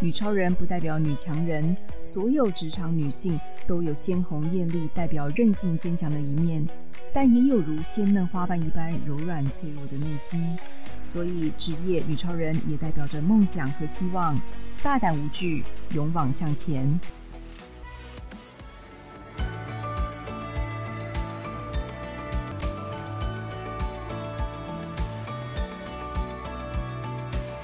[0.00, 6.64] 女超人不代表女强人，所有职场女性都有鲜红艳丽、代表韧性坚强的一面，
[7.12, 10.56] 但也有如鲜嫩花瓣一般柔软脆弱的内心。
[11.02, 14.40] 所以，职业女超人也代表着梦想和希望，
[14.84, 17.00] 大胆无惧，勇往向前。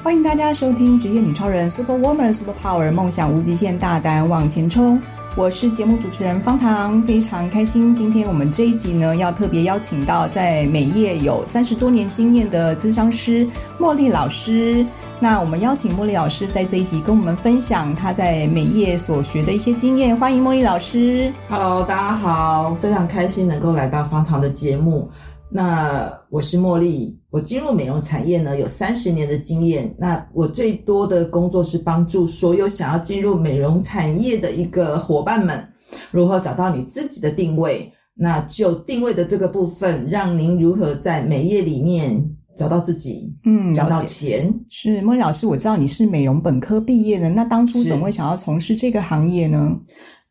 [0.04, 5.00] 欢迎大家收听《职业女超人》Super Woman Super Power，梦想无极限，大胆往前冲。
[5.34, 7.94] 我是节目主持人方糖，非常开心。
[7.94, 13.48] 今天我们这一集呢，要特别邀请到在美业有三十多年经验的咨商师
[13.80, 14.84] 茉莉老师。
[15.20, 20.14] 那我们邀请茉莉老师在这一集跟我们分享她在美业所学的一些经验。
[20.14, 21.33] 欢迎茉莉老师。
[21.48, 25.11] Hello，大家好，非常开心能够来到方糖的节目。
[25.48, 29.92] 那我是茉莉，我进入美容产业呢，有三十年的经验。
[29.98, 35.66] 那我最多的工作是帮助所有想要进入美容产业的一个伙伴们，
[36.12, 37.92] 如何找到你自己的定位。
[38.14, 42.24] 那就定位的这个部分，让您如何在美业里面
[42.56, 44.55] 找到自己，嗯，找到钱。
[44.68, 49.77] 是莫莉老师，我知道你是美容本科毕业的，那当初怎么会想要从事这个行业呢？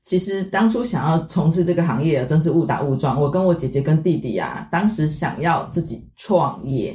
[0.04, 3.20] 其实当初想要从事这个行业，真是误打误撞。
[3.20, 6.94] 我跟我姐姐跟弟弟啊，当时想要自己创业，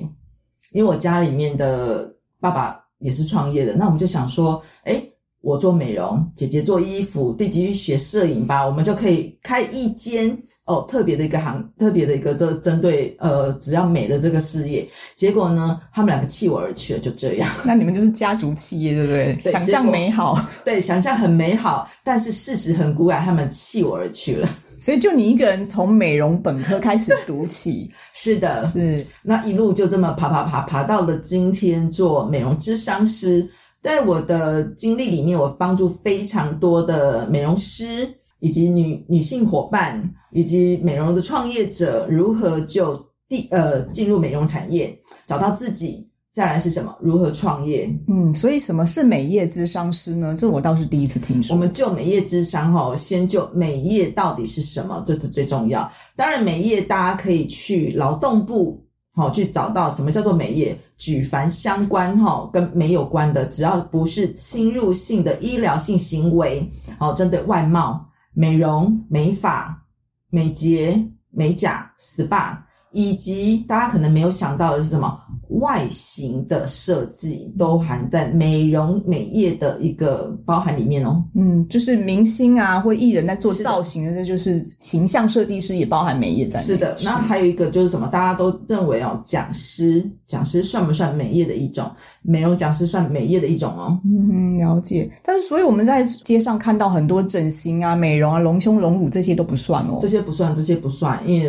[0.72, 3.74] 因为我家里面的爸爸也是创业的。
[3.76, 5.02] 那我们就想说，哎，
[5.40, 10.38] 我做美容，姐姐做衣服，弟弟去学摄影吧，我们就可以开一间。
[10.66, 17.48] 哦，特别的一个行，特别的一个这针对呃，只要美的这个事业，结果呢，他们两个弃我而去了，就这样。
[17.64, 19.32] 那你们就是家族企业，对不对？
[19.42, 24.48] 对，想象美好，对，想象很美好，但是事实很骨感，他们弃我而去了。
[24.78, 33.48] 所以就你一个人从美容本科开始读起，是的，是那一路就这么爬爬爬爬到了今天做美容咨商师。
[33.82, 38.08] 在我的经历里面，我帮助非常多的美容师。
[38.40, 42.94] 以及女女性伙伴，以及美容的创业者，如何就
[43.28, 44.96] 第呃进入美容产业，
[45.26, 46.96] 找到自己，再来是什么？
[47.00, 47.90] 如何创业？
[48.06, 50.36] 嗯，所以什么是美业咨商师呢？
[50.38, 51.56] 这我倒是第一次听说。
[51.56, 55.90] 我们就美业咨商哈，先就美业到底是什么，这是最重要。
[56.14, 58.80] 当然，美业大家可以去劳动部
[59.18, 68.06] 好去找到什么叫做美业，举凡相关哈跟美有关的，只要不是侵入性的医疗性行为，好针对外貌。
[68.34, 69.82] 美容、美发、
[70.30, 72.56] 美睫、美甲、SPA，
[72.92, 75.20] 以及大家可能没有想到的是什么？
[75.48, 81.22] 外形的设计都含在美容美业的一个包含里面哦。
[81.34, 86.66] 嗯，就是明星啊或艺人在做造型的，那就是形象设计师也包含美业在内。
[86.66, 88.06] 是的，那还有一个就是什么？
[88.08, 91.90] 大家都认为哦，讲师，讲师算不算美业的一种？
[92.22, 93.98] 美容讲师算美业的一种哦。
[94.04, 95.10] 嗯，了解。
[95.24, 99.96] 但是，所以我们在街上看到很多整形啊、美容啊、隆胸隆乳这些都不算哦。
[99.98, 101.48] 这些不算，这些不算，因为。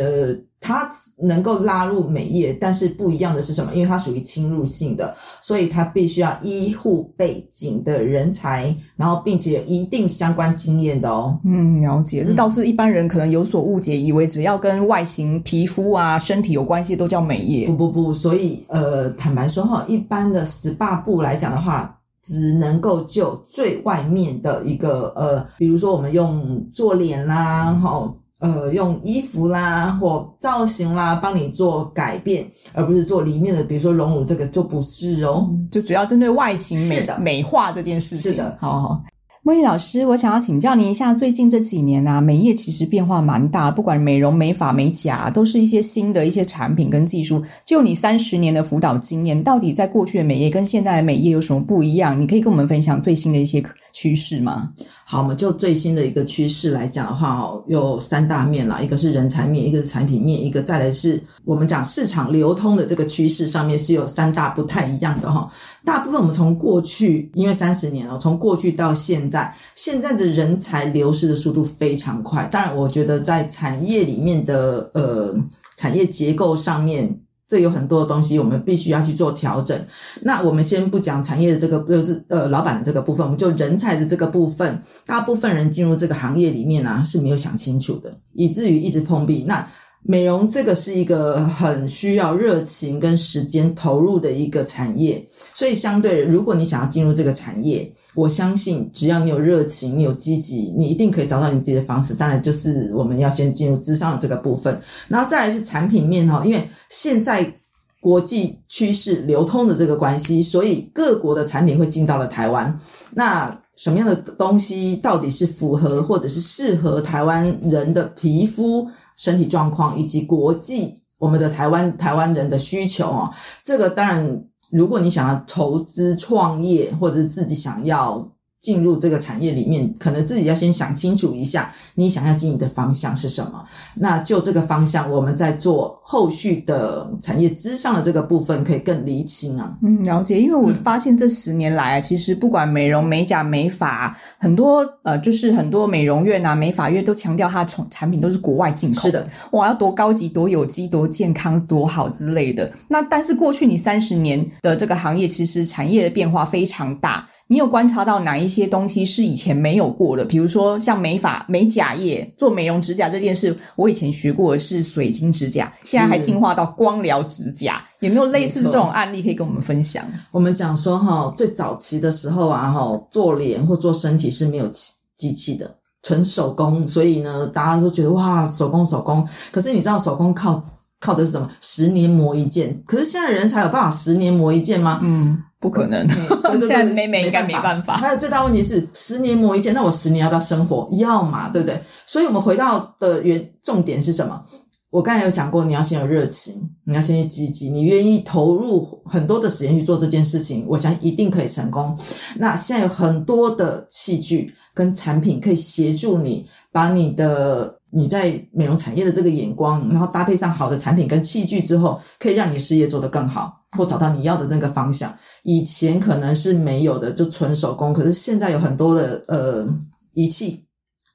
[0.61, 0.89] 呃它
[1.21, 3.73] 能够拉入美业，但是不一样的是什么？
[3.73, 11.39] 因为它属于侵入性的，所以它必须要医护背景的人才，然后并且有一定相关经验的哦。
[11.45, 12.25] 嗯，了解。
[12.25, 17.65] 这倒是一般人可能有所误解，以为只要跟外形、皮肤啊、身体有关系都叫美业。
[17.67, 28.13] 不不不，所以呃，坦白说哈，一般的 SPA 部来讲的话，只能够就最外面的一个呃，比如说我们用做脸啦，哈。
[28.39, 38.31] 呃，用衣服啦或造型啦帮你做改变，而不是做里面的，比如说隆乳这个就不是哦，就主要针对外形美的美化这件事情。
[38.31, 39.03] 是的，好好。
[39.43, 47.41] 茉莉老师，我想要请教您一下，最近这几年啊，美业其实变化蛮大，不管美容、美发、美甲，都是一些新的一些产品跟技术。
[47.65, 52.19] 就你三十年的辅导经验，到底在过去的美业跟现在的美业有什么不一样？
[52.19, 53.63] 你可以跟我们分享最新的一些
[53.99, 54.71] 趋势吗？
[55.03, 65.51] 好，我们就最新的一个趋势来讲的话，哦，有三大面啦，一个是人才面，一个是产品面，一个再来是我们讲市场流通的这个趋势上面是有三大不太一样的哈。
[65.83, 72.45] 大部分我们从过去，因为三十年了，从过去到现在，现在的人才流失的速度非常快。
[72.45, 75.35] 当然，我觉得在产业里面的呃
[75.75, 77.19] 产业结构上面。
[77.49, 79.75] 这有很多的东西，我们必须要去做调整。
[80.21, 89.45] 那我们先不讲产业的这个，就是呃老板的这个部分，我们就人才的这个部分，大部分人进入这个行业里面呢、是没有想清楚的，以至于一直碰壁。
[89.47, 89.67] 那
[90.09, 95.23] 美容这个是一个很需要热情跟时间投入的一个产业，
[95.53, 102.15] 所以相对，如果你想要进入这个产业，我相信只要你有热情，你有积极，你一定可以找到你自己的方式。
[102.15, 107.53] 当然，就是我们要先进入智商的这个部分，然后再来是产品面哈，因为现在
[107.99, 112.75] 国际趋势流通的这个关系，所以各国的产品会进到了台湾。
[113.11, 118.89] 那什么样的东西到底是符合或者是适合台湾人的皮肤？
[119.19, 123.31] 身体状况以及国际我们的台湾台湾人的需求哦，
[123.61, 128.31] 这个当然，如果你想要投资创业，或者是自己想要
[128.61, 131.73] 进入这个产业里面，可能自己要先想清楚一下。
[131.99, 133.61] 你想要经营的方向是什么？
[133.95, 139.77] 那就这个方向，我们在做后续的产业之上的这个部分，可以更厘清啊。
[139.81, 140.39] 嗯，了解。
[140.39, 149.01] 因为我发现这十年来啊，其实不管美容、美甲、美发，很多呃，就是很多美容院啊、美发院都强调它从产品都是国外进口。
[149.01, 152.71] 是的，哇，要多高级、多有机、多健康、多好之类的。
[152.87, 157.27] 那但是过去你三十年的这个行业，其实产业的变化非常大。
[157.51, 160.23] 你有观察到哪一些东西是以前没有过的？
[160.23, 170.05] 比如说像美发、美甲业做美容指甲这件事，我以前学过的是水晶指甲，现在还进化到光疗指甲，有没有类似这种案例可以跟我们分享？
[170.31, 174.69] 我们讲说哈，最早期的时候啊，哈，做脸或做身体是没有
[175.15, 179.27] 机器的，纯手工，所以呢，大家都觉得哇，手工手工。
[179.51, 180.63] 可是你知道手工靠
[180.99, 181.49] 靠的是什么？
[181.61, 182.81] 十年磨一剑。
[182.85, 184.99] 可是现在人才有办法十年磨一剑吗？
[185.01, 185.43] 嗯。
[185.59, 186.07] 不可能，
[186.61, 187.97] 现在妹妹应该没办法。
[187.97, 190.87] 还有最大问题是，十年磨一剑，那我十年要不要生活？
[190.93, 191.81] 要嘛，对不对？
[192.05, 194.41] 所以我们回到的原重点是什么？
[194.89, 201.97] 我刚才有讲过，你要先有热情，你要先去积极，你愿意投入很多的时间去做这件事情，我想一定可以成功。
[202.37, 207.78] 那现在有很多的器具跟产品可以协助你，把你的。
[207.91, 215.13] 你在美容产业的这个眼光，然后搭配上好的产品跟器具之后，可以让你事业做得更好，或找到你要的那个方向。
[215.43, 219.67] 以前可能是没有的，就纯手工，可是现在有很多的呃
[220.13, 220.65] 仪器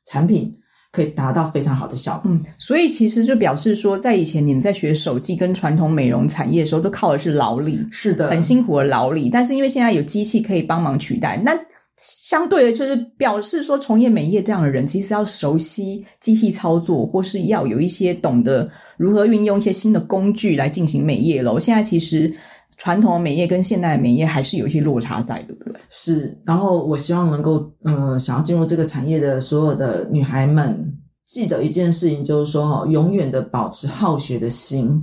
[0.06, 0.56] 产品
[0.90, 2.30] 可以达到非常好的效果。
[2.30, 9.30] 嗯，所以其实就表示说，在以前你们在学手技跟传统美容产业的时候，都靠的是劳力，是的，很辛苦的劳力。
[9.30, 11.52] 但是因为现在有机器可以帮忙取代，那。
[11.96, 21.58] 相对的，就是表示说，从业美业这样的人，其实要熟悉机器操作，或是要有一些懂得如何运用一些新的工具来进行美业了。
[21.61, 22.35] 现在其实
[22.76, 25.81] 传统的美业跟现代的美业还是有一些落差在，对不对？
[25.88, 26.37] 是。
[26.44, 30.93] 然后我希望能够，嗯、想要进入这个产业的所有的女孩们，
[31.25, 35.00] 记得一件事情，就是说哈，永远的保持好学的心，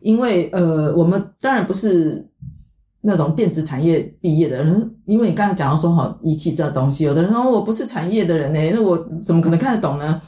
[0.00, 2.29] 因为呃，我们当然不是。
[3.02, 10.20] 那种电子产业毕业的人，因为你刚才讲到说好仪器这东西，有的人说我不是产业的人呢，那我怎么可能看得懂呢？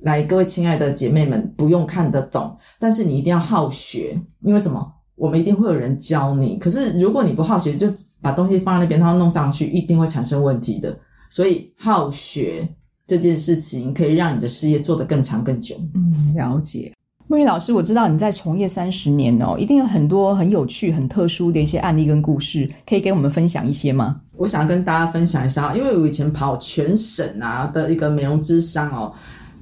[0.00, 4.92] 来，各位亲爱的姐妹们，不用看得懂，但是你一定要好学，因为什么？
[5.16, 6.58] 我们一定会有人教你。
[6.58, 7.90] 可是如果你不好学，就
[8.20, 10.94] 把东西放在那边，然后弄上去，一定会产生问题的。
[11.30, 12.68] 所以好学
[13.06, 15.74] 这件事情，可以让你的事业做得更长更久。
[15.94, 16.92] 嗯，了解。
[17.28, 24.20] 孟纭老师，我知道你在从业三十年哦，一定有很多很有趣、很特殊的一些案例跟故事，可以给我们分享一些吗？
[24.36, 29.12] 我想要跟大家分享一下，因为我以前跑全省啊的一个美容之商哦，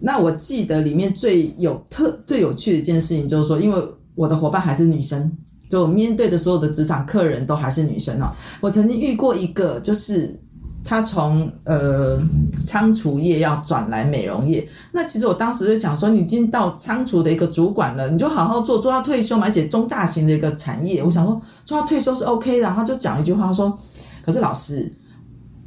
[0.01, 3.83] 那我记得里面最有特、最有趣的一件事情就是说，因为
[4.15, 5.33] 我的伙伴还是女生，
[5.71, 8.31] 就面对的所有的职场客人都还是女生哦。
[8.61, 10.39] 我曾经遇过一个，就是。
[10.85, 12.21] 他从呃
[12.67, 22.61] 仓储业要转来美容业，那其实我当时就讲说，你已经到仓储的一个主管了，你就好好做，做到退休嘛，而且中大型的一个产业，我想说做到退休是 OK 的。
[22.61, 23.77] 然后就讲一句话说，
[24.23, 24.93] 可是老师，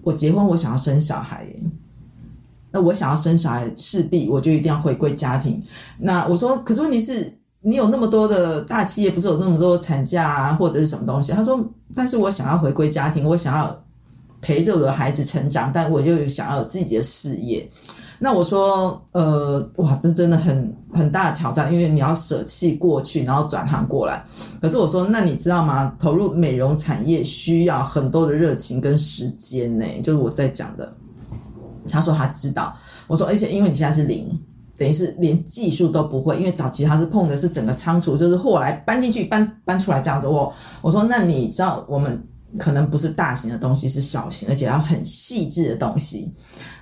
[0.03, 1.47] 我结婚我想要生小孩，
[2.71, 5.59] 那我想要生小孩，势必我就一定要回归家庭。
[5.97, 11.31] 那我说，可是问题是，你有那么多的大企业，不是有那么多产假啊，或者是什么东西？
[11.31, 11.59] 他说，
[11.95, 13.75] 但是我想要回归家庭，我想要。
[14.47, 17.69] 陪着我的孩子成长，但我又想要有自己的事业。
[18.17, 24.23] 那我说，呃，哇，这真的很很大的挑战，因为你要舍弃过去，然后转行过来。
[24.61, 25.93] 可是我说，那你知道吗？
[25.99, 30.93] 投入美容产业需要很多的热情跟时间呢，就是我在讲的。
[31.89, 32.73] 他说他知道。
[33.07, 34.27] 我说，而且因为你现在是零，
[34.77, 40.25] 等于是连技术都不会，因为早期他是碰的是整个仓储，就是货来搬进去、搬搬出来这样子。
[40.25, 42.23] 我我说，那你知道我们。
[42.57, 46.33] 可能不是大型的东西，是小型，而且要很细致的东西。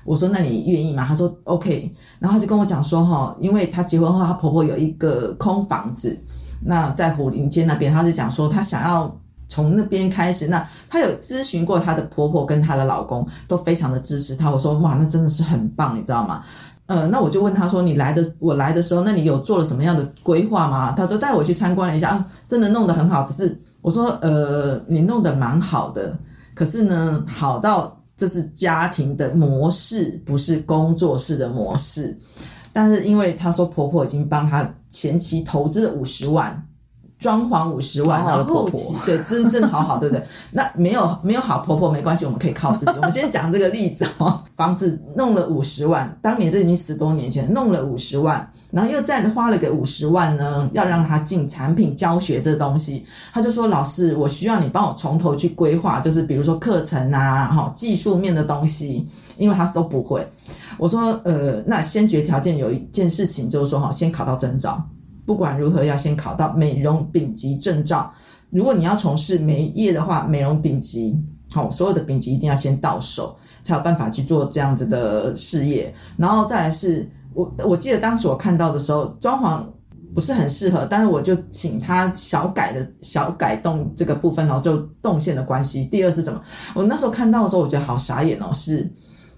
[0.04, 6.18] 我说：“那你愿意吗？”他说：“OK。”然后他就跟我讲说：“哈，因为她结婚后，她婆婆有一个空房子，
[6.66, 10.48] 那在虎林街那边，他就讲说她想要从那边开始。
[10.48, 14.52] 那她有咨询过她的婆婆跟她的老公，都非常的支持她。
[14.52, 16.44] 我说：“哇，那真的是很棒，你知道吗？”
[16.88, 20.92] 呃，那我就问他说，你来的我来的时候，那你有做了什么样的规划吗？
[20.96, 23.24] 他说带我去参观了一下，啊，真的弄得很好。
[23.24, 26.18] 只是我说，呃，你弄得蛮好的，
[26.56, 32.18] 可是呢，好到这是家庭的模式，不是工作室的模式。
[32.74, 36.68] 但是因为她说婆婆已经帮她前期投资了五十万。
[37.26, 40.24] 装潢五十万，然后后期对，真正好好，对不对？
[40.52, 42.92] 那没有没有好婆婆没关系，我们可以靠自己。
[42.98, 53.04] 我们先讲这个例子哦，房子弄了五十万，当年这已经十多年前弄了五十万，然后又再花了个五十万呢，要让他进产品教学这东西，
[53.34, 60.24] 他就说：“老师，我需要你帮我从头去规划，就是比如说课程啊，哈，技术面的东西，因为他都不会。”
[60.78, 64.80] 我说：“呃，那先决条件有一件事情，就是说哈，先考到证照。”
[65.26, 68.12] 不管如何，要先考到美容丙级证照。
[68.52, 71.20] 如果你要从事美业的话，美容丙级，
[71.52, 75.94] 好，所有的丙级一定要先到手，才有办法去做这样子的事业。
[76.16, 79.64] 然后再来是我，我记得当时我看到的时候，装潢
[80.14, 85.84] 不是很适合，但是我就请他小改的小改动这个部分然后，就动线的关系。
[85.84, 86.40] 第二是什么？
[86.76, 88.90] 我那时候看到的时候，我觉得好傻眼哦，是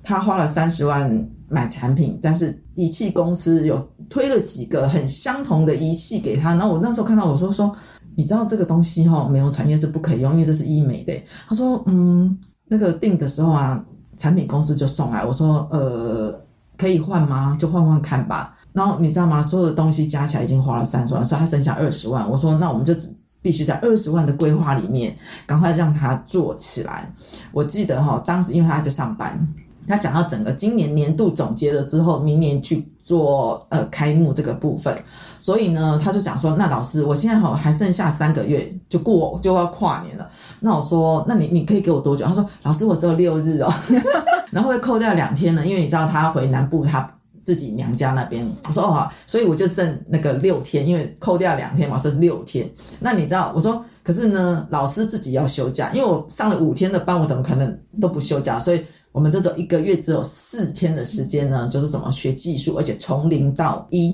[0.03, 3.87] 他花了三十万买产品，但是仪器公司有。
[4.09, 7.69] 推了几个很相同的仪器给他，然后我那时候看到我说说，
[8.15, 11.13] 你知道这个东西哈，美容产业是不可以用，因为这是医美的。
[11.45, 12.39] 他说嗯，
[12.69, 13.83] 那个订的时候啊，
[14.15, 16.33] 产品公司就送来，我说呃，
[16.77, 17.53] 可以换吗？
[17.59, 18.57] 就换换看吧。
[18.71, 19.43] 然后你知道吗？
[19.43, 22.31] 所有的东西加起来已经花了三十万，所以他剩下二十万。
[22.31, 25.13] 我说那我们就只必须在二十万的规划里面，
[25.45, 27.13] 赶快让他做起来。
[27.51, 29.45] 我记得哈，当时因为他在上班。
[29.87, 34.95] 他想要整个今年年度总结了之后，明年去做呃开幕这个部分，
[35.39, 40.29] 所以呢，他就讲说，那老师，我现在好还剩下三个月就过就要跨年了，
[40.59, 42.25] 那我说，那你你可以给我多久？
[42.25, 43.73] 他说，老师，我只有六日哦，
[44.51, 47.09] 然后会扣掉两天呢，因为你知道他回南部他
[47.41, 48.45] 自己娘家那边。
[48.67, 52.69] 我说哦，所以我就剩那个六天，因为扣掉两天嘛，剩六天。
[52.99, 58.59] 那你知道，我说，可是呢，老师自己要休假，因为我上了五天的班，我怎么可能都不休假？
[58.59, 58.83] 所以。
[59.11, 64.13] 我们这种一个月只有四天的时间呢，就是怎么学技术，而且从零到一，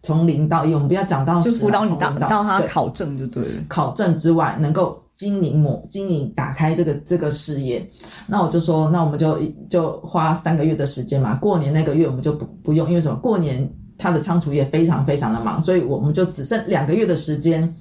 [0.00, 3.62] 从零到一，我们不要讲到十，就辅导你到到他考证就对了。
[3.66, 7.84] 考证之外，能够经营模经营打开这个这个事业，
[8.28, 11.34] 那我就说，那我们就就花三个月的时间嘛。
[11.34, 13.18] 过年那个月我们就不不用，因为什么？
[13.18, 17.74] 过年他的仓储业非常非常的忙，所以我们就只剩两个月的时间，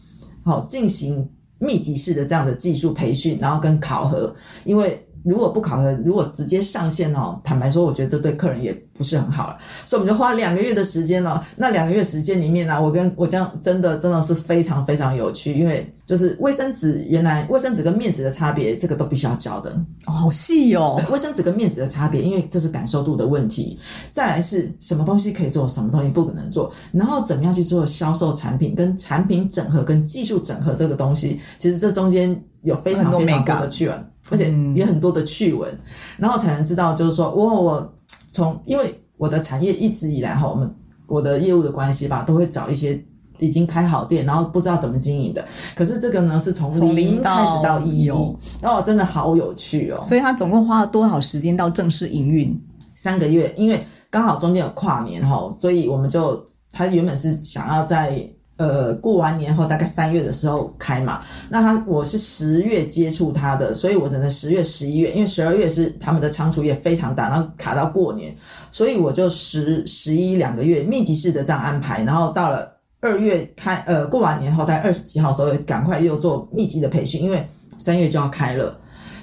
[0.44, 1.30] 好进行
[1.60, 5.06] 密集式的这样的技术培训，然后跟考核，因为。
[5.24, 9.58] 如果不考核，如果直接上线哦，坦白说，我觉得这对客人也不是很好了。
[9.86, 11.42] 所以我们就花两个月的时间哦。
[11.56, 19.70] 那两个月时间里面呢，我跟我这样真的真的是非常非常有趣，因为就是卫生纸原来卫生纸跟面纸的差别，这个都必须要教的
[20.06, 20.96] 哦，好细哦。
[20.98, 23.80] 对，卫生纸跟面纸的差别，因为这是感受度的问题。
[24.12, 34.13] 再来是什么东西可以做，什么东西不可能做，然后怎么样去做销售产品，跟产品整合跟技术整合这个东西，其实这中间有非常非常多的趣闻。
[34.30, 35.80] 而且也很多的趣闻，嗯、
[36.18, 37.94] 然后才能知道，就是说，我我
[38.32, 40.74] 从因为我的产业一直以来哈，我们
[41.08, 43.00] 我的业务的关系吧，都会找一些
[43.40, 45.46] 已经开好店，然后不知道怎么经营的。
[45.76, 50.02] 可是这个呢，是从零开始到一哦，哦，真的好有趣哦。
[50.02, 52.60] 所以他总共花了多少时间到正式营运？
[52.96, 58.26] 三个月，因为刚好中间有跨年哈，所以我们就他原本是想要在。
[58.56, 68.36] 呃，过完年后大概三月的时候开嘛，那他我是十月接触他的，所以我等到十月、十一月，因为十二月是他们的仓储业非常大，然后卡到过年，
[68.70, 77.48] 所以我就十、十一两个月密集式的这样安排，然后到了二月开，呃，过完年后大概二十几号的时候，赶快又做密集的培训，因为
[77.80, 78.78] 三月就要开了。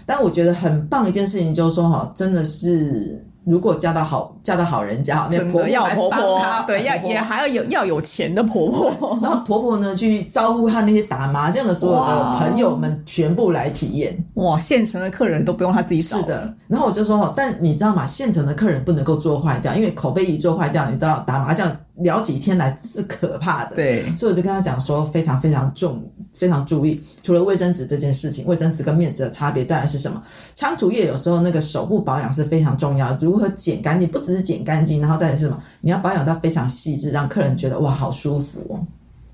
[0.05, 3.25] 但我觉得很棒一件事情就是说，哈，真的是。
[3.45, 9.19] 如果嫁到好嫁到好人家，那婆婆要婆婆，对，要也还要有要有钱的婆婆。
[9.23, 14.17] 然后婆婆呢，去招呼她那些打麻将的所有的朋友们，全部来体验。
[14.35, 16.19] 哇，现成的客人都不用她自己找。
[16.19, 16.55] 是的。
[16.69, 18.05] 然后我就说，但你知道吗？
[18.05, 21.75] 现成的客人不能够做坏掉，因为口碑一做坏掉，你知道打麻将。
[22.01, 27.01] 聊几天来是可怕的，对，所以我就跟他讲说，非常非常重，非常注意。
[27.23, 30.23] 除了卫生纸这件事情，卫生纸跟面纸的差别再来是什么？
[30.55, 35.63] 仓储业有时候那个手部保养是非常重要，如何剪干净，不只是剪干净，然后再来是什么？
[35.81, 38.81] 你要保养到非常细致，让客人觉得哇，好舒服哦。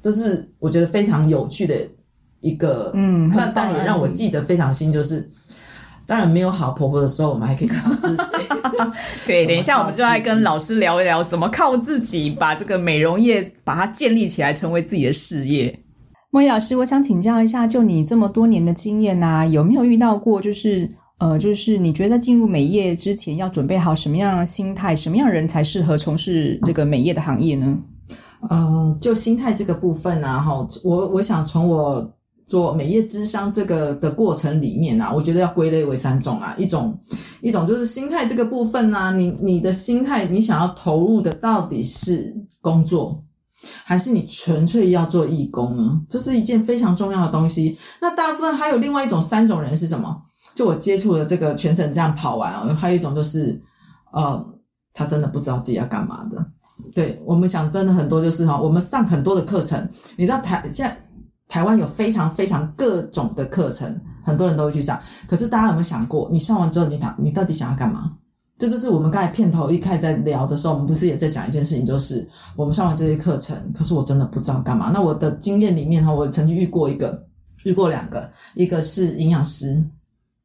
[0.00, 1.74] 这是我觉得非常有趣的
[2.40, 5.28] 一个，嗯，那但也让我记得非常新，就是。
[6.08, 8.46] 当然没有好婆婆的时候，我们还可以靠自己。
[9.26, 15.76] 对，等一下我们就来跟老师聊一聊，怎么靠自己把这个美容业把它建立起来，成为自己的事业。
[16.36, 27.78] 茉莉老师，我想请教一下，就你这么多年的经验啊，有没有遇到过就是呃，就是你觉得进入美业之前要准备好什么样的心态，什么样人才适合从事这个美业的行业呢？
[28.50, 32.06] 呃，就心态这个部分啊，哈，我我想从我
[32.46, 36.94] 做美业之商这个的过程里面啊，我觉得要归类为三种啊，一种
[37.40, 43.24] 一种就是心态这个部分啊，你你的心态，你想要投入的到底是工作，
[43.88, 46.02] 还是你纯粹要做义工呢？
[46.10, 47.78] 这是一件非常重要的东西。
[48.00, 50.22] 那大部分还有另外一种三种人是什么？
[50.56, 53.62] 就我接触的这个全程这样跑完啊，还有一种就是，
[54.12, 54.44] 呃，
[54.92, 56.50] 他真的不知道自己要干嘛的。
[56.96, 60.98] 对，我们想真的很多就是哈，我们上很多的课程，你知道台现在
[61.46, 64.98] 台湾有非常非常各种的课程，很多人都会去上。
[65.28, 68.14] 可是大家有没有想过，你上完之后，你你到底想要干嘛？
[68.58, 74.90] 这就是我们刚才片头一开始在聊的时候，我们不是也在讲一件事情，就是我们上完这些课程，可是我真的不知道干嘛。
[74.92, 77.26] 那我的经验里面哈，我曾经遇过一个，
[77.64, 79.84] 遇过两个，一个是营养师。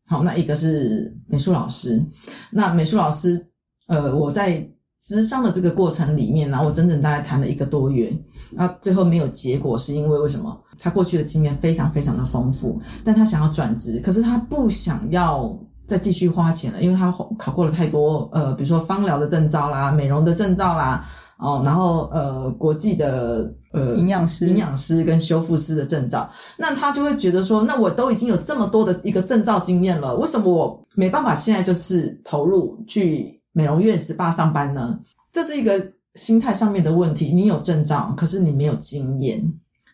[0.09, 2.01] 好，那一个是美术老师。
[2.49, 3.47] 那美术老师，
[3.87, 4.69] 呃，我在
[5.01, 8.11] 咨商的这个过程里面呢，我整整大概谈了一个多月，
[8.51, 10.61] 那最后没有结果，是因为为什么？
[10.77, 15.57] 他过去的经验非常非常的丰富，但他想要转职，可是他不想要
[15.91, 21.05] 再继续花钱了，因为他考过了太多，呃，比如说芳疗的证照啦、美容的证照啦。
[21.43, 34.99] 哦，然后呃，国际的呃营养师、营养师跟修复师的证照，那他就会觉得说，那我都已经有这么多的一个证照经验了，为什么我没办法现在就是投入去美容院 SPA 上班呢？
[35.33, 35.83] 这是一个
[36.13, 37.33] 心态上面的问题。
[37.33, 39.43] 你有证照，可是你没有经验，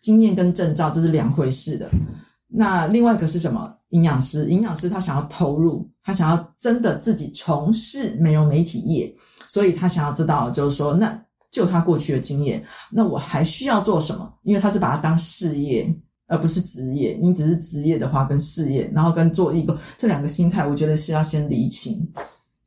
[0.01, 1.89] 经验跟证照这是两回事的。
[2.49, 3.76] 那另外一个是什么？
[3.89, 9.15] 营养师，营养师他想要投入，他想要真的自己从事美容媒体业，
[9.45, 11.23] 所以他想要知道，就是说那。
[11.49, 14.31] 就他过去的经验，那我还需要做什么？
[14.43, 15.91] 因为他是把它当事业，
[16.27, 17.17] 而不是职业。
[17.19, 22.07] 你只是职业的话，跟事业，然后跟做义工这两个心态，我觉得是要先理清。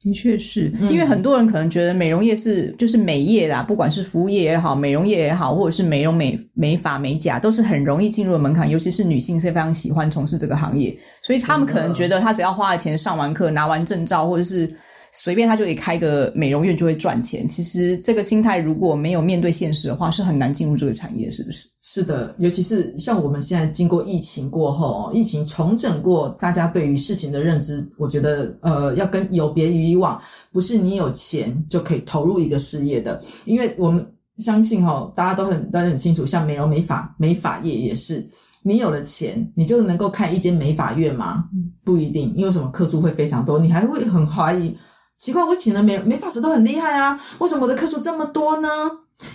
[0.00, 8.68] 的确是，因为很多人可能觉得美容业是就是美业啦，不管是服务业也好，美容业也好，或者是美容美美发美甲，都是很容易进入的门槛。
[8.68, 14.74] 尤其是女性是非常喜欢从事这个行业，所以他们可能觉得他只要花了钱上完课，拿完证照，或者是。
[15.12, 21.68] 随便他就可以开个美容院就会赚钱，其实这个心态如果没有面对现实的话，是很难进入这个产业，是不是？
[21.82, 30.20] 是的，尤其是像我们现在经过疫情过后，疫情重整过，大家对于事情的认知，我觉得呃要跟有别于以往，
[30.52, 38.24] 不是你有钱就可以投入一个事业的，因为我们相信哈，大家都很大家很清楚，像美容美发美发业也是，
[38.62, 41.46] 你有了钱，你就能够开一间美发院吗？
[41.82, 44.76] 不一定，因为什么客数会非常多，你还会很怀疑。
[45.20, 48.68] 奇怪，我请的美美发师都很厉害啊，为什么我的客数这么多呢？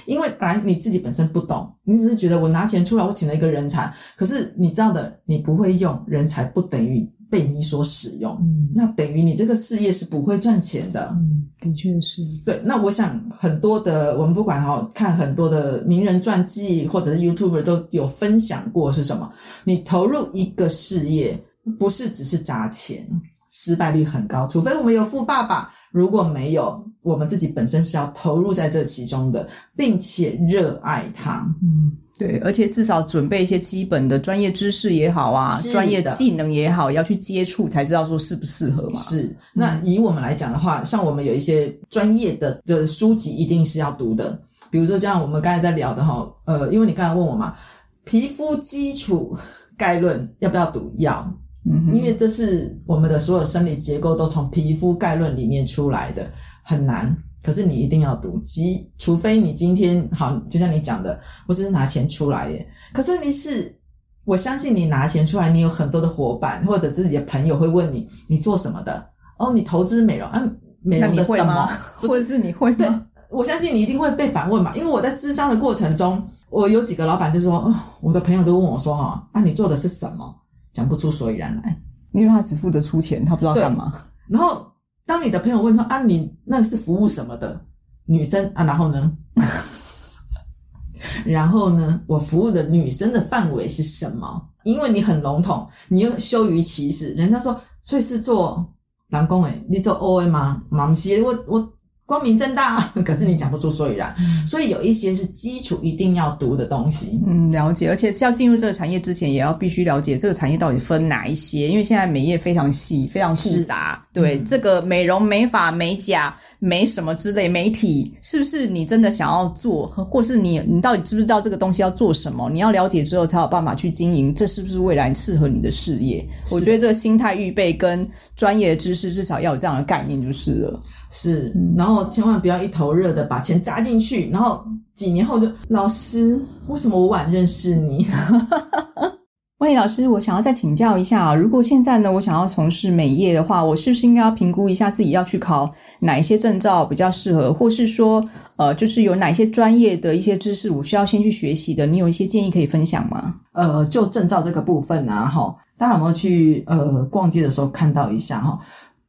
[0.08, 11.08] 因为来你自己本身不懂，你只是觉得我拿钱出来，我请了一个人才，可是你知道的，你不会用人才，不等于被你所使用，嗯，那等于你这个事业是不会赚钱的。
[11.13, 12.24] 嗯，的确是。
[12.43, 19.32] 对，那我想很多的，我们不管哈，看很多的名人传记或者是 YouTuber 都有分享过是什么？
[19.65, 21.39] 你投入一个事业，
[21.78, 23.08] 不是只是砸钱，
[23.52, 25.71] 失败率很高，除非我们有富爸爸。
[25.96, 31.50] 如果没有，我们自己本身是要投入在这其中的，并且热爱它。
[31.64, 39.00] 嗯，对，而且至少准备一些基本的专业知识也好啊，专业的技能也好，要去接触才知道说适不适合嘛。
[39.00, 39.34] 是。
[39.54, 44.38] 那以我们来讲的话，像我们有一些专业的的书籍，一定是要读的。
[44.70, 47.56] 比如说，像我们刚才在聊的哈，呃，因为你刚才问我嘛，
[48.04, 49.34] 皮肤基础
[49.78, 50.94] 概论要不要读？
[50.98, 51.26] 要。
[51.65, 56.25] 嗯，因为这是我们的所有生理结构都从皮肤概论里面出来的，
[56.63, 57.15] 很难。
[57.43, 62.67] 可是你一定要读，即除非你今天好，就像你讲的，我只是拿钱出来耶。
[62.91, 63.75] 可是问题是，
[64.23, 69.10] 我相信你拿钱出来，你有很多的伙伴或者自己的朋友会问你，你做什么的？
[69.38, 70.51] 哦，你投资美容啊？
[70.82, 71.67] 美容的什么？
[71.97, 72.78] 或者是你会吗？
[72.78, 72.89] 对，
[73.30, 74.75] 我相信你一定会被反问嘛。
[74.75, 80.36] 因为我在咨商的过程中，我有几个老板就说，哦，我的朋友都问我说，哈，啊，你做的是什么？
[80.76, 83.94] 讲不出所以然来，因为他只负责出钱，他不知道干嘛。
[84.28, 84.68] 然后，
[85.06, 87.66] 当你的朋友问说：“啊，你那是服务什么的？”
[88.08, 89.18] 女生啊，然后呢？
[91.26, 92.02] 然后呢？
[92.08, 94.50] 我服务的女生的范围是什么？
[94.66, 97.14] 因为你很笼统，你又羞于启齿。
[97.14, 98.74] 人家说：“所以是做
[99.08, 101.74] 男工诶，你做 OA 吗？”忙些，我我
[102.06, 104.13] 光明正大， 可是你讲不出所以然，
[104.46, 107.20] 所以有一些是基础一定要读的东西。
[107.26, 114.06] 嗯，了解，而且是要进入这个产业之前，也要必须了解这个产业到底分哪一些，因为现在美业非常细，非常复杂。
[114.13, 122.48] 对、嗯，这个美容、美发、美甲、美什么之类，媒体是不是你真的想要做，或是你你到底知不知道这个东西要做什么？
[122.52, 126.24] 你要了解之后才有办法去经营，这是不是未来适合你的事业？
[126.52, 130.80] 我觉得这个心态预备跟专业的知识至少要有这样的概念就是了。
[131.17, 134.62] 是，然后千万不要一头热的把钱砸进去，然后
[134.93, 138.06] 几年后就老师，为什么我晚认识你？
[139.60, 148.21] 喂，老师，我想要再请教一下啊，如果现在呢，我想要从事美业的话，我是不是应该要评估一下自己要去考哪一些证照比较适合，或是说，
[148.58, 151.88] 呃，就是有哪些专业的一些知识我需要先去学习的？
[151.88, 153.36] 你有一些建议可以分享吗？
[153.54, 158.60] 呃，就证照这个部分啊，哈，大家有没有去呃逛街的时候看到一下哈？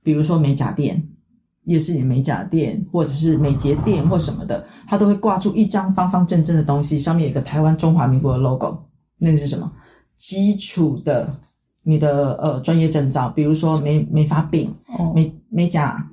[0.04, 1.02] 比如说美甲店。
[1.66, 8.76] 夜市里美甲店，或者是美睫店或什么的，它都会挂出一张方方正正的东西，上面有一个台湾中华民国的 logo。
[9.18, 9.70] 那个是什么？
[10.16, 11.29] 基础的
[11.83, 14.74] 你的呃专业证照，比如说美美发饼、
[15.14, 16.05] 美美甲、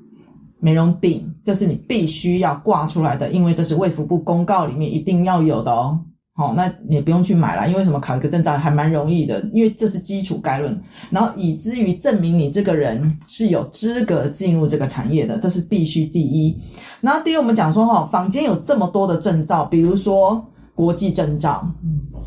[0.59, 5.99] 美容饼，这是你必须要挂出来的，因为这是卫福部公告里面一定要有的哦。
[6.35, 7.99] 好，那你也不用去买啦，因为什么？
[7.99, 16.59] 考一个证照还蛮容易的，因为这是基础概论，然后以至于证明你这个人是有资格进入这个产业的，这是必须第一。
[17.01, 20.43] 然后第二，我们讲说哈，坊间有这么多的证照，比如说
[20.73, 21.71] 国际证照、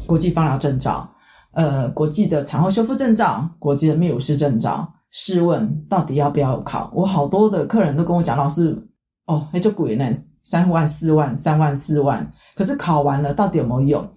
[0.07, 1.11] 国际芳疗证照、
[1.55, 6.93] 呃，国际的产后修复证照、国际的泌乳师证照，试问到底要不要考？
[6.95, 8.87] 我好多的客人都跟我讲，老师，
[9.27, 10.07] 哦，那就贵呢。
[10.49, 14.09] 三万四万，三万四万，可是考完了到底有没有用？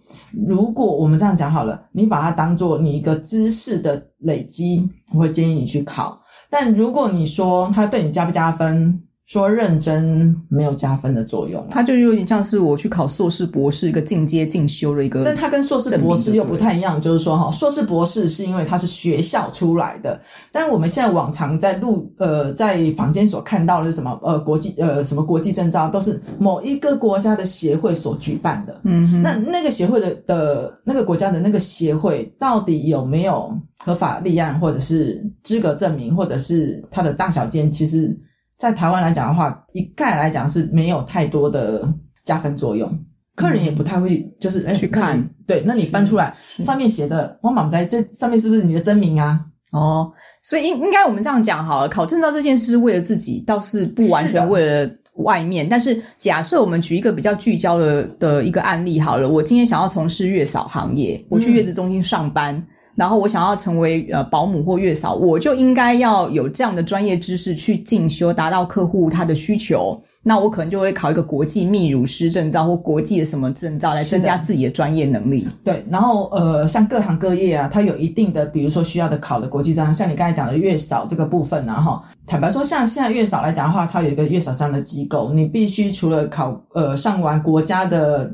[0.47, 6.17] 如果我们这样讲好了，你把它当做你一个知识的累积，我会建议你去考。
[6.49, 9.03] 但如果你说它对你加不加分？
[9.29, 20.19] 说认真没有加分的作用，它就有点像是我去考硕士博士一个进阶进修的一个，但它跟硕士博士又不太一样，就是说哈，硕士博士是因为它是学校出来的，
[20.51, 38.19] 但我们现在往常在路呃在坊间所看到的是什么呃国际呃什么国际证照都是某一个国家的协会所举办的，嗯哼，那那个协会的的那个国家的那个协会到底有没有合法立案或者是资格证明，或者是它的大小间，其实。
[38.59, 41.91] 在台湾来讲的话，一概来讲是没有太多的
[42.25, 42.91] 加分作用，
[43.33, 45.27] 客人也不太会就是去看。
[45.47, 49.39] 对，那你翻出来上面写的，我满在这上面是不是你的真名啊？
[49.71, 50.11] 哦，
[50.43, 55.69] 所以应应该我们这样讲好了，考证照这件事是为了自己，倒是不完全为了外面。
[55.69, 62.53] 但是假设我们举一个比较聚焦的的一个案例好了，我今天想要从事月嫂行业，我去月子中心上班。
[62.53, 62.67] 嗯
[62.99, 69.97] 然后我想要成为呃保姆或月嫂，我就应该要有这样的专业知识去进修，达到客户他的需求。
[70.21, 75.47] 那我可能就会考一个国际泌乳师证照或国际的什么证照来增加自己的专业能力。
[75.63, 88.29] 对，然后呃，像各行各业啊，它有一定的，比如说需要的考的国际证，像你刚才讲的月嫂这个部分啊，哈，坦白说，像现在月嫂来讲的话，它有一个月嫂这样的机构，你必须除了考呃上完国家的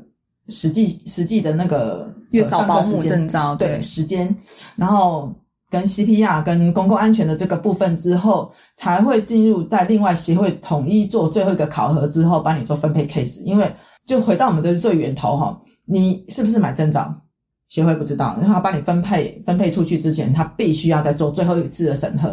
[0.49, 2.11] 实际实际的那个。
[2.35, 4.35] 月嫂保姆证照，对，时间，
[4.75, 5.33] 然后
[5.69, 13.41] 跟 CPR 跟公共安全的这个部分之后，才会进入在另外协会统一做最后一个考核之后，帮你做分配 case。
[13.43, 13.73] 因为
[14.05, 17.21] 就回到我们的最源头哈，你是不是买证照？
[17.69, 22.29] 协会不知道，然后他帮你分配分配出去之前，他必须要再做最后一次的审核，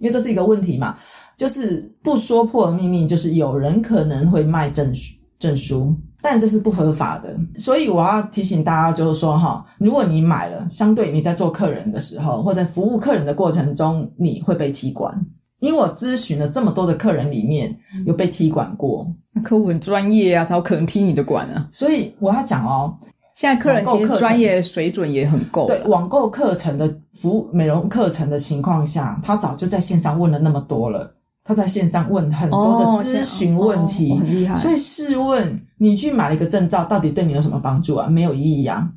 [0.00, 0.96] 因为这是一个问题嘛，
[1.36, 5.14] 就是不说破的秘密，就是有人可能会卖证书。
[5.36, 5.94] 证书，
[6.26, 15.14] 但这是不合法的，所以我要提醒大家，就是说哈，如果你买了，相对你在做客人的时候，或者服务客人的过程中，你会被踢馆。
[15.60, 21.68] 因为我咨询了这么多的客人里面，有被踢馆过，那客户很专业啊，才有可能踢你的馆啊。
[21.70, 22.96] 所以我要讲哦，
[23.34, 25.66] 现在客人其实专业水准也很够。
[25.66, 31.14] 对，网购课程的服务美容课程的情况下，他早就在线上问了那么多了。
[31.46, 34.56] 他在线上问很多的咨询问题，哦哦、很厉害。
[34.56, 38.08] 所以试问，你去买了一个证照，到底对你有什么帮助啊？
[38.08, 38.90] 没有意义啊！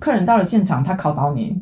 [0.00, 1.56] 客人到了现场，他考倒你，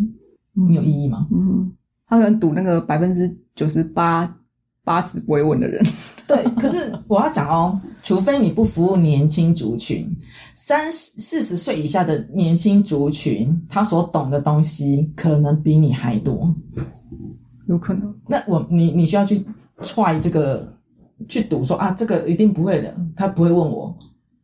[0.54, 1.26] 你有意义吗？
[1.30, 1.70] 嗯，
[2.06, 4.38] 他可能赌那个百分之九十八
[4.82, 5.84] 八十不会问的人。
[6.26, 10.10] 对，可是我要讲哦，除非你不服务年轻族群，
[10.54, 16.54] 三十四十岁以下的年轻族群，他所懂的东西可能比你还多，
[17.66, 18.14] 有可能。
[18.26, 19.44] 那我你你需要去。
[19.82, 20.66] 踹这个
[21.28, 23.94] 去赌说啊，这个一定不会的，他不会问我，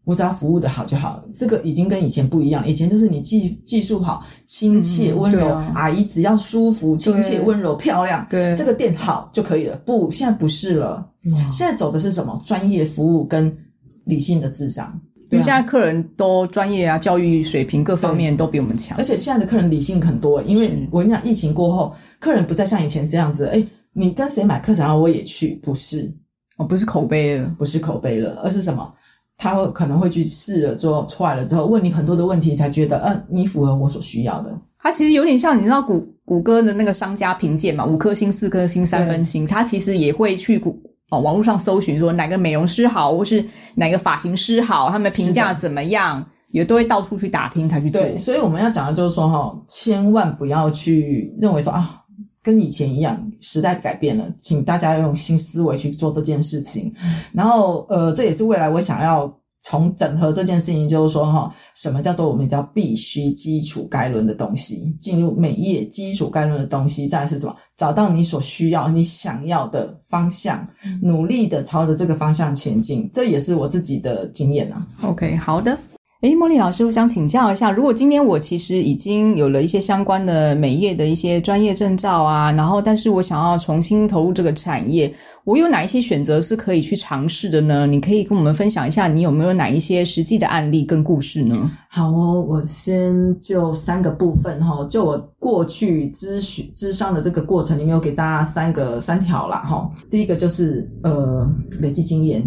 [0.05, 2.66] 我只要服务的好就好，这个已经跟以前不一样。
[2.68, 9.77] 以前就是你技技术好、亲切、温柔，阿姨只要舒服、亲切、温柔、漂亮，对，这个店好就可以了。
[9.85, 11.11] 不，现在不是了，
[11.53, 12.40] 现在走的是什么？
[12.44, 13.57] 专业服务跟
[14.05, 15.01] 理性的智商。
[15.31, 18.96] 因为现在客人都专业啊，教育水平各方面都比我们强。
[18.96, 23.44] 而且现在的客人理性很多，因为我跟你讲，疫情过后，客人不再像以前这样子。
[23.44, 24.94] 哎，你跟谁买课程啊？
[24.94, 26.12] 我也去，不是，
[26.57, 28.94] 哦，不是口碑了，不是口碑了，而是什么？
[29.37, 34.61] 他会可能会去试了之后出来了之后问你很多的问题，才觉得嗯、呃，你符合我所需要的。
[34.81, 43.44] 他其实有点像你知道谷谷歌的那个商家评鉴嘛，五颗星、四颗星、三分星，他其实也会去谷哦网络上搜寻说哪个美容师好，或是
[43.77, 48.01] 哪个发型师好，他们评价怎么样，也都会到处去打听才去做。
[48.01, 52.03] 对，所以我们要讲的就是说哈，千万不要去认为说啊。
[52.48, 56.90] 跟以前一样，时代改变了，请大家要用新思维去做这件事情。
[57.30, 59.30] 然后，呃，这也是未来我想要
[59.61, 67.54] 从整合这件事情，就是说，哈，什么叫做我们叫必须基础概论的东西，进入美业基础概论的东西，再来是什么？
[67.76, 70.66] 找到你所需要、你想要的方向，
[71.02, 73.11] 努力的朝着这个方向前进。
[73.12, 74.87] 这也是我自己的经验啊。
[75.02, 75.78] OK，好的。
[76.22, 87.87] 诶，茉莉老师，我想请教一下，如果今天我其实已经有了一些相关的美业的一些专业证照啊，然后但是我想要重新投入这个产业，我有哪一些选择是可以去尝试的呢？
[87.87, 91.70] 你可以跟我们分享一下，你有没有哪一些实际的案例跟故事呢？
[91.88, 99.88] 好哦，我先就三个部分哈，就我过去咨询咨商的这个过程里面，有给大家三个三条啦哈。
[100.11, 101.48] 第一个就是呃
[101.81, 102.42] 累积经验，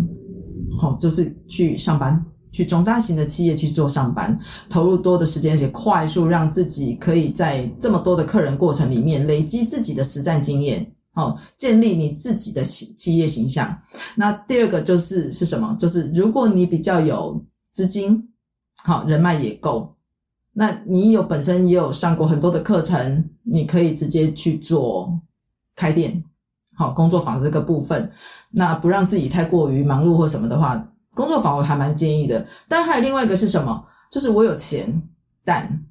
[0.77, 2.21] 好，就是去上班。
[2.51, 4.37] 去中大型的企业去做上班，
[4.69, 13.81] 投入多的时间，而且快速让自己可以在这么多的客人过程里面累积自己的实战经验，好，建立你自己的企企业形象。
[14.15, 15.75] 那第二个就是是什么？
[15.79, 18.29] 就是如果你比较有资金，
[18.83, 19.95] 好，人脉也够，
[20.51, 25.17] 那你有本身也有上过很多的课程，你可以直接去做
[25.73, 26.21] 开店，
[26.75, 28.11] 好，工作坊这个部分，
[28.51, 30.85] 那不让自己太过于忙碌或什么的话。
[31.13, 33.84] 工作坊我还蛮建议的，但还有另外一个是什么？
[34.10, 35.02] 就是我有钱，
[35.43, 35.84] 但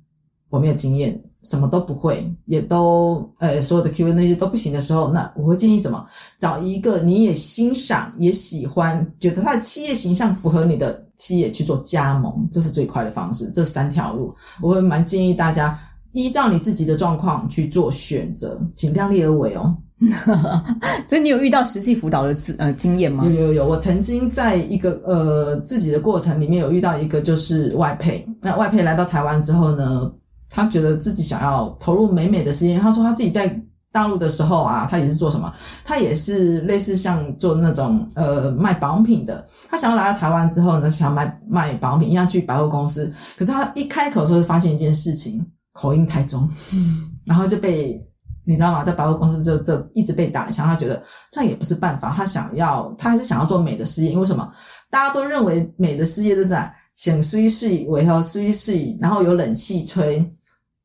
[0.48, 6.04] 我没有经验，什么都不会，也都呃所有的 Q&A 那些都不行的时候，那我会建议什么？
[6.38, 13.50] 找一个你也欣赏、也喜欢，觉得他的企业形象符合你的企业去做加盟，这是最快的方式。
[13.50, 15.78] 这三条路，我会蛮建议大家
[16.12, 19.76] 依照你自己的状况去做选择，请量力而为哦。
[21.04, 23.22] 所以你有遇到实际辅导的自呃经验吗？
[23.26, 30.10] 有有有，我曾经在一个呃自己的过程里面有遇到一个就是外配，那外配来到台湾之后呢，
[30.48, 32.78] 他觉得自己想要投入美美的事业。
[32.78, 33.60] 他说他自己在
[33.92, 35.52] 大陆的时候啊，他也是做什么？
[35.84, 39.44] 他也是类似像做那种呃卖保养品的。
[39.68, 43.12] 他想要来到台湾之后呢，想要卖卖保养品，一样去百货公司。
[43.36, 48.02] 可是他一开口的时候，就发现一件事情，口音太重，嗯，然后就被。
[48.50, 48.82] 你知道吗？
[48.82, 52.12] 在百货公司就就一直被打枪，他觉得这样也不是办法。
[52.12, 54.10] 他想要，他还是想要做美的事业。
[54.10, 54.52] 因为什么？
[54.90, 56.52] 大家都认为美的事业就是
[56.96, 60.28] 浅水水、尾条水水，然后有冷气吹。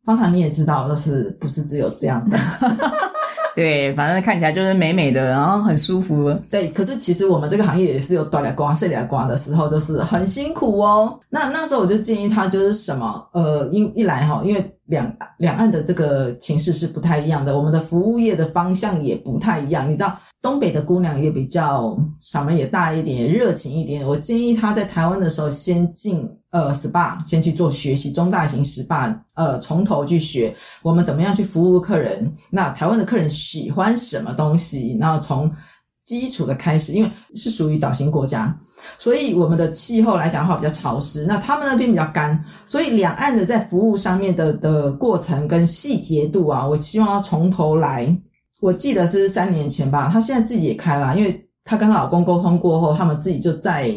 [0.03, 2.37] 方糖你也知道，那是不是只有这样的？
[3.55, 6.29] 对，反正看起来就是美美的，然后很舒服。
[6.51, 11.17] 对，可是其实我们这个行业也是有大俩瓜、细俩瓜的时候，就是很辛苦哦。
[11.29, 19.89] 那那时候我就建议他，就是什么，呃，因一来哈，因为两两岸的这个情势是不太一样的，我们的服务业的方向也不太一样。
[19.89, 24.05] 你知道，东北的姑娘也比较嗓门也大一点，热情一点。
[24.05, 26.29] 我建议他在台湾的时候先进。
[26.55, 32.33] 呃，SPA 先去做学习，中大型 SPA，呃，从头去学我们怎么样去服务客人。
[32.49, 34.95] 那台湾的客人喜欢什么东西？
[34.97, 35.51] 然后从
[36.05, 38.57] 基础的开始，因为是属于岛型国家，
[38.97, 48.17] 所以我们的气候来讲的话比较潮湿，那他们那边比较干，所以两岸的在服务上面的的过程跟细节度啊，我希望要从头来。
[48.61, 53.93] 我记得是三年前吧，她现在自己也开了，因为她跟她老公沟通过后，他们自己就在。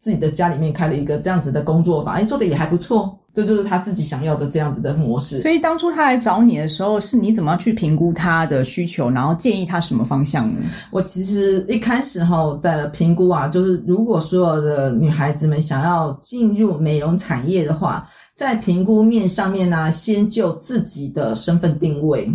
[0.00, 5.40] 自己的家里面开了一个这样子的工作坊，哎，做的也还不错，这就是他自己想要的这样子的模式。
[5.40, 10.60] 所以当初他来找你的时候，是你怎么去评估他的需求，然后建议他什么方向呢？
[10.90, 22.34] 我其实一开始哈的评估啊，就是如果所有的女孩子们想要进入美容产业的话，在评估面上面呢、啊，先就自己的身份定位，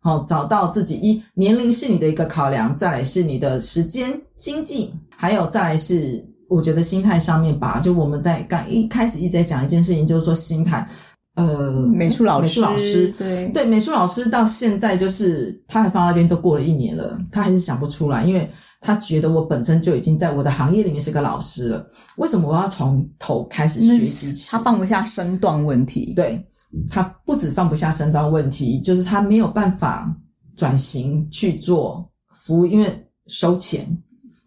[0.00, 6.22] 好，找到自己一年龄是你的一个考量，再来是你的时间、经济，还有再来是。
[6.48, 10.88] 我觉得心态上面吧，就我们在刚一开始一直在讲一件事情，就是说心态。
[11.34, 24.50] 呃，美术老师，美术老师，对对，美术老师到现在就是他还放那边都过了一年了，他还是想不出来，因为他觉得我本身就已经在我的行业里面是个老师了，为什么我要从头开始学习起？
[24.50, 26.42] 他放不下身段问题，对，
[26.88, 30.10] 他不止放不下身段问题，就是他没有办法
[30.56, 33.86] 转型去做服务，因为收钱，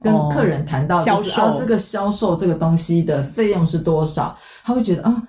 [0.01, 5.23] 跟客人谈到就是、哦、啊，这个销售这个东西的费用是多少，他会觉得啊。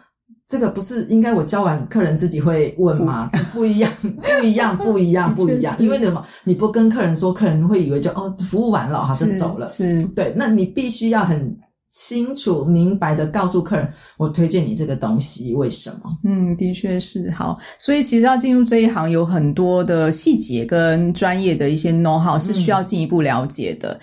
[0.48, 3.30] 这个不是应该我教完客人自己会问吗？
[3.52, 5.72] 不一样， 不一样，不一样，不一样。
[5.78, 6.26] 因为什么？
[6.42, 9.66] 你不跟客人说，客人会以为就哦，服务完了，他就走了。
[9.68, 10.34] 是，是对。
[10.36, 11.56] 那你必须要很
[11.92, 16.18] 清楚、明白的告诉客人，我推荐你这个东西，为什么？
[16.24, 17.56] 嗯，的确是好。
[17.78, 23.92] 所以其实要进入这一行，有很多的细节跟专业的一些 know how 是需要进一步了解的。
[23.92, 24.00] 嗯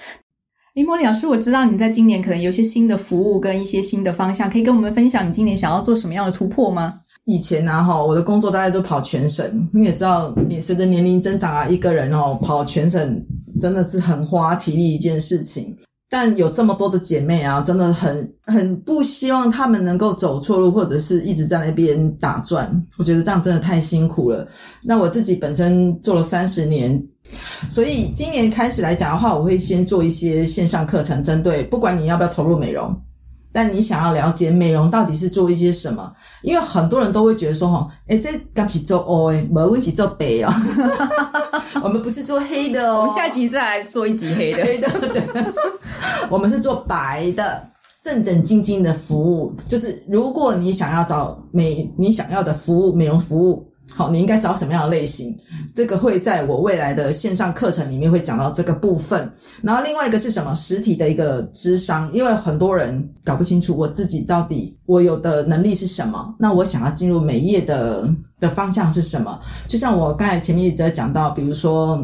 [0.77, 6.93] 诶，茉莉老师，我知道你在今年可能有些新的服务跟一些新的方向，可以跟我们分享你今年想要做什么样的突破吗？
[7.25, 13.25] 以前呢，哈，我的工作大概都跑全省，你也知道，你随着年龄增长啊，一个人哦跑全省
[13.59, 15.75] 真的是很花体力一件事情。
[16.09, 22.71] 但有这么多的姐妹啊，真的很很不希望她们能够走错路，或者是一直在那边打转。
[22.99, 24.47] 我觉得这样真的太辛苦了。
[24.83, 27.03] 那我自己本身做了三十年。
[27.69, 32.95] 所以今年开始来讲的话，我会先做一些线上课程，针对不管你要不要投入美容，
[33.51, 36.09] 但你想要了解美容到底是做一些什么，
[36.43, 40.53] 因为很多人都会觉得说，哈，诶，这刚起做哦，诶，没问题做白哦，
[41.83, 45.23] 我们不是做黑的哦，我们下集再来做一集黑的， 黑的，对，
[46.29, 47.61] 我们是做白的，
[48.03, 53.66] 正正经经的服务，就是如果你想要找美，你想要的服务，美容服务。
[53.95, 55.35] 好，你应该找什么样的类型？
[55.73, 59.31] 这个会在我未来的线上课程里面会讲到这个部分。
[59.63, 60.53] 然后另外一个是什么？
[60.53, 66.35] 实体的一个智商，因为很多人搞不清楚我自己到底我有的能力是什么。
[66.37, 68.07] 那我想要进入美业的
[68.39, 69.39] 的方向是什么？
[69.67, 71.99] 就像我刚才前面一直在讲到，比如说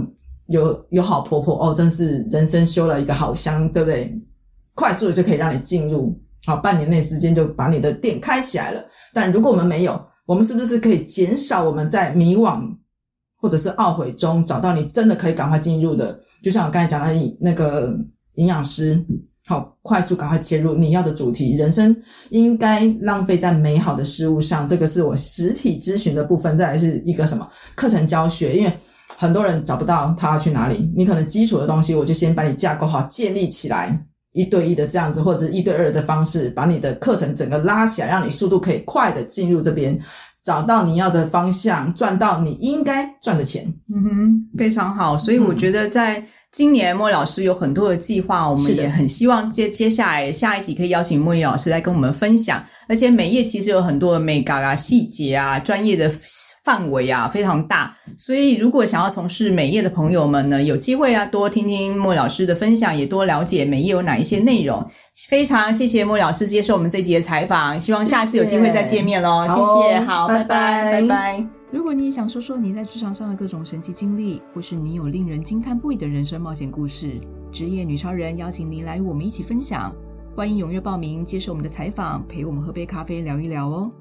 [0.47, 4.13] 有有好婆婆哦，真是人生修了一个好香，对不对？
[4.73, 8.83] 快速的就可以让你进入，好，半年内时间就把你的店开起来了。
[9.13, 12.63] 但如果我们没有，我们是不是可以减少我们在迷惘
[13.41, 16.17] 或者是懊悔中找到你真的可以赶快进入的？
[16.41, 17.97] 就像我刚才讲的，那个
[18.35, 19.05] 营养师，
[19.45, 21.55] 好，快速赶快切入你要的主题。
[21.55, 21.95] 人生
[22.29, 26.57] 应该浪费在美好的事物上，这个是我实体咨询的部分。
[26.57, 28.55] 再来是一个什么课程教学？
[28.55, 28.71] 因为
[29.17, 34.05] 很多人找不到他要去哪里，你可能基础的东西，我就先把你架构好，建立起来。
[34.33, 39.97] 一对一的这样子，或者一对二的方式，把你的课程整个拉起来，让你速度可以快的进入这边，
[40.43, 43.73] 找到你要的方向，赚到你应该赚的钱。
[43.93, 45.17] 嗯哼，非常好。
[45.17, 52.63] 所以我觉得在今年，莫莉老师有很多的计划，我们也很希望接接下来下一集可以邀请莫莉老师来跟我们分享。
[52.93, 56.07] 而且美业其实有很多的美嘎嘎、细节啊、专业的
[56.63, 57.97] 范围啊，非常大。
[58.19, 64.87] 所以，如果想要从事美业的朋友们呢，有机会啊，多听听莫老师的分享，也多了解美业有哪一些内容。
[65.27, 69.47] 非常谢谢莫老师接受我们这集的采访，希望下次有机会再见面喽。
[69.47, 71.01] 谢谢，好，拜拜，拜拜。
[71.01, 71.47] 拜拜。
[71.71, 77.19] 如果你也想说说你在职场上的各种神奇经历，或是你有令人惊叹不已的人生冒险故事，
[77.51, 79.91] 职业女超人邀请您来与我们一起分享。
[80.35, 83.91] 欢迎踊跃报名，接受我们的采访，陪我们喝杯咖啡，聊一聊哦。